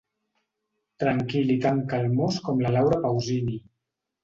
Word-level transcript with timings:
Tranquil 1.03 1.51
i 1.57 1.59
tan 1.67 1.83
calmós 1.93 2.41
com 2.49 2.65
la 2.65 2.73
Laura 2.79 3.01
Pausini. 3.07 3.63